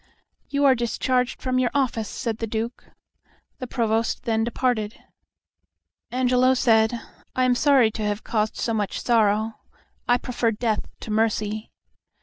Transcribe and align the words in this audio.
"You 0.49 0.65
are 0.65 0.73
discharged 0.73 1.43
from 1.43 1.59
your 1.59 1.69
office," 1.75 2.09
said 2.09 2.39
the 2.39 2.47
Duke. 2.47 2.85
The 3.59 3.67
Provost 3.67 4.23
then 4.23 4.43
departed. 4.43 4.95
Angelo 6.09 6.55
said, 6.55 6.99
"I 7.35 7.43
am 7.43 7.53
sorry 7.53 7.91
to 7.91 8.01
have 8.03 8.23
caused 8.23 8.55
such 8.57 8.99
sorrow. 8.99 9.59
I 10.07 10.17
prefer 10.17 10.49
death 10.53 10.87
to 11.01 11.11
mercy." 11.11 11.69